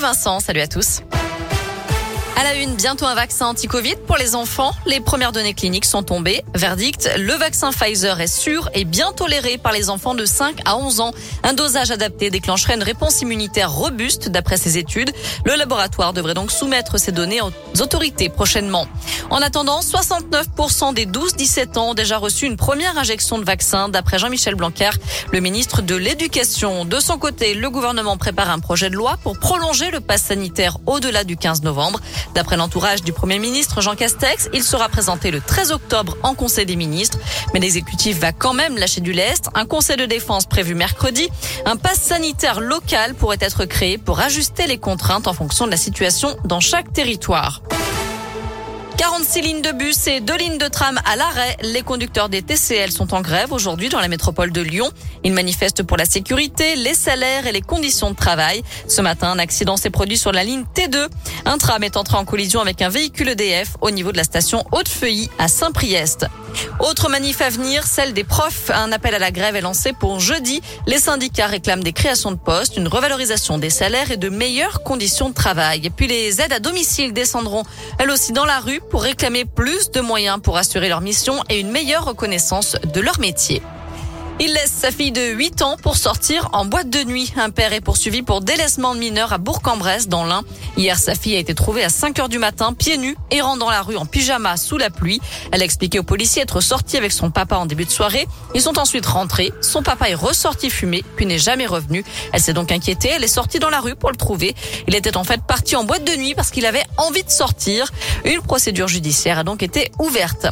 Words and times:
Vincent. 0.00 0.40
Salut 0.40 0.60
à 0.60 0.66
tous. 0.66 1.02
À 2.40 2.42
la 2.42 2.54
une, 2.54 2.74
bientôt 2.74 3.04
un 3.04 3.14
vaccin 3.14 3.48
anti-Covid 3.48 3.96
pour 4.06 4.16
les 4.16 4.34
enfants. 4.34 4.72
Les 4.86 4.98
premières 5.00 5.30
données 5.30 5.52
cliniques 5.52 5.84
sont 5.84 6.02
tombées. 6.02 6.42
Verdict, 6.54 7.10
le 7.18 7.34
vaccin 7.34 7.70
Pfizer 7.70 8.18
est 8.18 8.26
sûr 8.34 8.70
et 8.72 8.84
bien 8.84 9.12
toléré 9.12 9.58
par 9.58 9.72
les 9.72 9.90
enfants 9.90 10.14
de 10.14 10.24
5 10.24 10.62
à 10.64 10.78
11 10.78 11.00
ans. 11.00 11.12
Un 11.42 11.52
dosage 11.52 11.90
adapté 11.90 12.30
déclencherait 12.30 12.76
une 12.76 12.82
réponse 12.82 13.20
immunitaire 13.20 13.70
robuste 13.70 14.30
d'après 14.30 14.56
ces 14.56 14.78
études. 14.78 15.12
Le 15.44 15.54
laboratoire 15.54 16.14
devrait 16.14 16.32
donc 16.32 16.50
soumettre 16.50 16.98
ces 16.98 17.12
données 17.12 17.42
aux 17.42 17.82
autorités 17.82 18.30
prochainement. 18.30 18.88
En 19.30 19.42
attendant, 19.42 19.78
69% 19.78 20.92
des 20.92 21.06
12-17 21.06 21.78
ans 21.78 21.90
ont 21.90 21.94
déjà 21.94 22.18
reçu 22.18 22.46
une 22.46 22.56
première 22.56 22.98
injection 22.98 23.38
de 23.38 23.44
vaccin 23.44 23.88
d'après 23.88 24.18
Jean-Michel 24.18 24.56
Blanquer, 24.56 24.90
le 25.32 25.38
ministre 25.38 25.82
de 25.82 25.94
l'Éducation. 25.94 26.84
De 26.84 26.98
son 26.98 27.16
côté, 27.16 27.54
le 27.54 27.70
gouvernement 27.70 28.16
prépare 28.16 28.50
un 28.50 28.58
projet 28.58 28.90
de 28.90 28.96
loi 28.96 29.18
pour 29.22 29.38
prolonger 29.38 29.92
le 29.92 30.00
pass 30.00 30.22
sanitaire 30.22 30.78
au-delà 30.86 31.22
du 31.22 31.36
15 31.36 31.62
novembre. 31.62 32.00
D'après 32.34 32.56
l'entourage 32.56 33.02
du 33.02 33.12
Premier 33.12 33.38
ministre 33.38 33.80
Jean 33.80 33.94
Castex, 33.94 34.48
il 34.52 34.64
sera 34.64 34.88
présenté 34.88 35.30
le 35.30 35.40
13 35.40 35.70
octobre 35.70 36.16
en 36.24 36.34
Conseil 36.34 36.66
des 36.66 36.76
ministres. 36.76 37.18
Mais 37.54 37.60
l'exécutif 37.60 38.18
va 38.18 38.32
quand 38.32 38.52
même 38.52 38.76
lâcher 38.76 39.00
du 39.00 39.12
lest. 39.12 39.46
Un 39.54 39.64
conseil 39.64 39.96
de 39.96 40.06
défense 40.06 40.46
prévu 40.46 40.74
mercredi. 40.74 41.28
Un 41.66 41.76
pass 41.76 42.00
sanitaire 42.00 42.60
local 42.60 43.14
pourrait 43.14 43.38
être 43.40 43.64
créé 43.64 43.96
pour 43.96 44.18
ajuster 44.18 44.66
les 44.66 44.78
contraintes 44.78 45.28
en 45.28 45.34
fonction 45.34 45.66
de 45.66 45.70
la 45.70 45.76
situation 45.76 46.36
dans 46.44 46.60
chaque 46.60 46.92
territoire. 46.92 47.62
46 49.00 49.40
lignes 49.40 49.62
de 49.62 49.72
bus 49.72 50.06
et 50.08 50.20
deux 50.20 50.36
lignes 50.36 50.58
de 50.58 50.68
tram 50.68 51.00
à 51.10 51.16
l'arrêt. 51.16 51.56
Les 51.62 51.80
conducteurs 51.80 52.28
des 52.28 52.42
TCL 52.42 52.92
sont 52.92 53.14
en 53.14 53.22
grève 53.22 53.50
aujourd'hui 53.50 53.88
dans 53.88 53.98
la 53.98 54.08
métropole 54.08 54.52
de 54.52 54.60
Lyon. 54.60 54.90
Ils 55.24 55.32
manifestent 55.32 55.82
pour 55.82 55.96
la 55.96 56.04
sécurité, 56.04 56.76
les 56.76 56.92
salaires 56.92 57.46
et 57.46 57.52
les 57.52 57.62
conditions 57.62 58.10
de 58.10 58.14
travail. 58.14 58.62
Ce 58.88 59.00
matin, 59.00 59.30
un 59.30 59.38
accident 59.38 59.78
s'est 59.78 59.88
produit 59.88 60.18
sur 60.18 60.32
la 60.32 60.44
ligne 60.44 60.64
T2. 60.74 61.08
Un 61.46 61.56
tram 61.56 61.82
est 61.82 61.96
entré 61.96 62.18
en 62.18 62.26
collision 62.26 62.60
avec 62.60 62.82
un 62.82 62.90
véhicule 62.90 63.30
EDF 63.30 63.78
au 63.80 63.90
niveau 63.90 64.12
de 64.12 64.18
la 64.18 64.24
station 64.24 64.66
Haute-Feuilly 64.70 65.30
à 65.38 65.48
Saint-Priest. 65.48 66.26
Autre 66.80 67.08
manif 67.08 67.40
à 67.40 67.50
venir, 67.50 67.86
celle 67.86 68.12
des 68.12 68.24
profs. 68.24 68.70
Un 68.70 68.92
appel 68.92 69.14
à 69.14 69.18
la 69.18 69.30
grève 69.30 69.56
est 69.56 69.60
lancé 69.60 69.92
pour 69.92 70.20
jeudi. 70.20 70.60
Les 70.86 70.98
syndicats 70.98 71.46
réclament 71.46 71.82
des 71.82 71.92
créations 71.92 72.30
de 72.32 72.36
postes, 72.36 72.76
une 72.76 72.88
revalorisation 72.88 73.58
des 73.58 73.70
salaires 73.70 74.10
et 74.10 74.16
de 74.16 74.28
meilleures 74.28 74.82
conditions 74.82 75.28
de 75.28 75.34
travail. 75.34 75.86
Et 75.86 75.90
puis 75.90 76.06
les 76.06 76.40
aides 76.40 76.52
à 76.52 76.60
domicile 76.60 77.12
descendront 77.12 77.64
elles 77.98 78.10
aussi 78.10 78.32
dans 78.32 78.44
la 78.44 78.60
rue 78.60 78.80
pour 78.90 79.02
réclamer 79.02 79.44
plus 79.44 79.90
de 79.90 80.00
moyens 80.00 80.40
pour 80.42 80.56
assurer 80.56 80.88
leur 80.88 81.00
mission 81.00 81.42
et 81.48 81.60
une 81.60 81.70
meilleure 81.70 82.04
reconnaissance 82.04 82.76
de 82.94 83.00
leur 83.00 83.18
métier. 83.20 83.62
Il 84.42 84.54
laisse 84.54 84.72
sa 84.72 84.90
fille 84.90 85.12
de 85.12 85.20
8 85.20 85.60
ans 85.60 85.76
pour 85.76 85.98
sortir 85.98 86.48
en 86.54 86.64
boîte 86.64 86.88
de 86.88 87.04
nuit. 87.04 87.30
Un 87.36 87.50
père 87.50 87.74
est 87.74 87.82
poursuivi 87.82 88.22
pour 88.22 88.40
délaissement 88.40 88.94
de 88.94 88.98
mineurs 88.98 89.34
à 89.34 89.38
Bourg-en-Bresse 89.38 90.08
dans 90.08 90.24
l'Ain. 90.24 90.44
Hier, 90.78 90.98
sa 90.98 91.14
fille 91.14 91.36
a 91.36 91.38
été 91.38 91.54
trouvée 91.54 91.84
à 91.84 91.90
5 91.90 92.18
heures 92.20 92.30
du 92.30 92.38
matin, 92.38 92.72
pieds 92.72 92.96
nus, 92.96 93.18
errant 93.30 93.58
dans 93.58 93.68
la 93.68 93.82
rue 93.82 93.98
en 93.98 94.06
pyjama 94.06 94.56
sous 94.56 94.78
la 94.78 94.88
pluie. 94.88 95.20
Elle 95.52 95.60
a 95.60 95.64
expliqué 95.66 95.98
aux 95.98 96.04
policiers 96.04 96.40
être 96.40 96.62
sortie 96.62 96.96
avec 96.96 97.12
son 97.12 97.30
papa 97.30 97.56
en 97.56 97.66
début 97.66 97.84
de 97.84 97.90
soirée. 97.90 98.26
Ils 98.54 98.62
sont 98.62 98.78
ensuite 98.78 99.04
rentrés. 99.04 99.52
Son 99.60 99.82
papa 99.82 100.08
est 100.08 100.14
ressorti 100.14 100.70
fumer, 100.70 101.04
puis 101.16 101.26
n'est 101.26 101.38
jamais 101.38 101.66
revenu. 101.66 102.02
Elle 102.32 102.40
s'est 102.40 102.54
donc 102.54 102.72
inquiétée. 102.72 103.10
Elle 103.10 103.24
est 103.24 103.28
sortie 103.28 103.58
dans 103.58 103.68
la 103.68 103.80
rue 103.80 103.94
pour 103.94 104.10
le 104.10 104.16
trouver. 104.16 104.54
Il 104.88 104.94
était 104.94 105.18
en 105.18 105.24
fait 105.24 105.42
parti 105.42 105.76
en 105.76 105.84
boîte 105.84 106.04
de 106.04 106.16
nuit 106.16 106.34
parce 106.34 106.50
qu'il 106.50 106.64
avait 106.64 106.84
envie 106.96 107.24
de 107.24 107.30
sortir. 107.30 107.92
Une 108.24 108.40
procédure 108.40 108.88
judiciaire 108.88 109.38
a 109.38 109.44
donc 109.44 109.62
été 109.62 109.92
ouverte. 109.98 110.46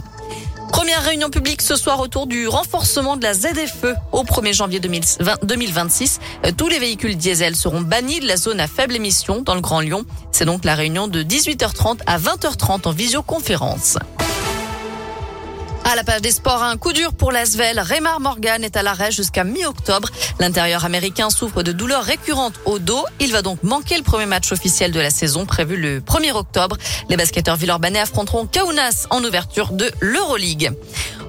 Première 0.70 1.02
réunion 1.02 1.30
publique 1.30 1.62
ce 1.62 1.76
soir 1.76 2.00
autour 2.00 2.26
du 2.26 2.46
renforcement 2.46 3.16
de 3.16 3.22
la 3.22 3.34
ZFE 3.34 3.94
au 4.12 4.22
1er 4.22 4.52
janvier 4.52 4.80
2026. 4.80 6.20
Euh, 6.44 6.52
tous 6.56 6.68
les 6.68 6.78
véhicules 6.78 7.16
diesel 7.16 7.56
seront 7.56 7.80
bannis 7.80 8.20
de 8.20 8.26
la 8.26 8.36
zone 8.36 8.60
à 8.60 8.66
faible 8.68 8.94
émission 8.94 9.42
dans 9.42 9.54
le 9.54 9.60
Grand 9.60 9.80
Lyon. 9.80 10.04
C'est 10.32 10.44
donc 10.44 10.64
la 10.64 10.74
réunion 10.74 11.08
de 11.08 11.22
18h30 11.22 12.00
à 12.06 12.18
20h30 12.18 12.86
en 12.86 12.92
visioconférence. 12.92 13.98
La 15.98 16.04
page 16.04 16.22
des 16.22 16.30
sports, 16.30 16.62
un 16.62 16.76
coup 16.76 16.92
dur 16.92 17.12
pour 17.12 17.32
l'Asvel. 17.32 17.80
Raymar 17.80 18.20
Morgan 18.20 18.62
est 18.62 18.76
à 18.76 18.84
l'arrêt 18.84 19.10
jusqu'à 19.10 19.42
mi-octobre. 19.42 20.08
L'intérieur 20.38 20.84
américain 20.84 21.28
souffre 21.28 21.64
de 21.64 21.72
douleurs 21.72 22.04
récurrentes 22.04 22.60
au 22.66 22.78
dos. 22.78 23.04
Il 23.18 23.32
va 23.32 23.42
donc 23.42 23.64
manquer 23.64 23.96
le 23.96 24.04
premier 24.04 24.26
match 24.26 24.52
officiel 24.52 24.92
de 24.92 25.00
la 25.00 25.10
saison 25.10 25.44
prévu 25.44 25.76
le 25.76 25.98
1er 25.98 26.30
octobre. 26.30 26.76
Les 27.08 27.16
basketteurs 27.16 27.56
villeurbanais 27.56 27.98
affronteront 27.98 28.46
Kaunas 28.46 29.08
en 29.10 29.24
ouverture 29.24 29.72
de 29.72 29.90
l'Euroleague. 29.98 30.70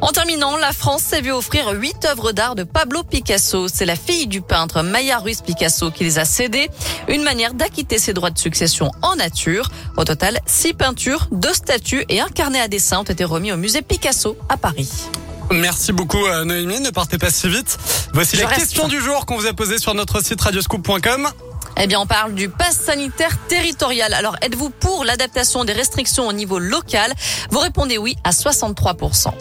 En 0.02 0.12
terminant, 0.14 0.56
la 0.56 0.72
France 0.72 1.04
s'est 1.04 1.22
vue 1.22 1.32
offrir 1.34 1.72
huit 1.74 2.06
œuvres 2.06 2.32
d'art 2.32 2.56
de 2.56 2.64
Pablo 2.64 3.04
Picasso. 3.04 3.68
C'est 3.68 3.86
la 3.86 3.98
fille 3.98 4.28
du 4.28 4.42
peintre 4.42 4.82
Maya 4.82 5.20
Ruiz 5.20 5.42
Picasso 5.42 5.92
qui 5.92 6.04
les 6.06 6.20
a 6.20 6.26
cédées. 6.26 6.70
Une 7.10 7.22
manière 7.24 7.54
d'acquitter 7.54 8.00
ses 8.00 8.14
droits 8.14 8.30
de 8.30 8.38
succession 8.40 8.92
en 9.02 9.18
nature. 9.18 9.70
Au 9.98 10.06
total, 10.06 10.40
six 10.46 10.74
peintures, 10.74 11.28
deux 11.32 11.54
statues 11.54 12.06
et 12.08 12.22
un 12.22 12.30
carnet 12.30 12.62
à 12.62 12.68
dessin 12.70 13.00
ont 13.00 13.04
été 13.04 13.26
remis 13.26 13.52
au 13.52 13.58
musée 13.58 13.82
Picasso 13.82 14.38
à 14.48 14.56
Paris. 14.56 14.90
Merci 15.52 15.92
beaucoup 15.92 16.26
euh, 16.26 16.46
Noémie, 16.46 16.80
ne 16.80 16.92
partez 16.92 17.18
pas 17.18 17.32
si 17.32 17.50
vite. 17.50 17.78
Voici 18.14 18.38
Je 18.38 18.44
la 18.44 18.48
reste. 18.48 18.62
question 18.62 18.88
du 18.88 19.02
jour 19.02 19.26
qu'on 19.26 19.36
vous 19.36 19.48
a 19.48 19.54
posée 19.54 19.80
sur 19.80 19.94
notre 19.96 20.24
site 20.24 20.40
radioscoop.com. 20.40 21.28
Eh 21.82 21.88
bien, 21.88 22.00
on 22.00 22.06
parle 22.06 22.36
du 22.36 22.50
pass 22.50 22.78
sanitaire 22.80 23.38
territorial. 23.48 24.14
Alors, 24.14 24.36
êtes-vous 24.42 24.70
pour 24.70 25.04
l'adaptation 25.06 25.66
des 25.66 25.74
restrictions 25.74 26.28
au 26.28 26.34
niveau 26.34 26.59
local? 26.59 27.14
Vous 27.52 27.59
répondez 27.59 27.98
oui 27.98 28.16
à 28.24 28.32
63%. 28.32 29.32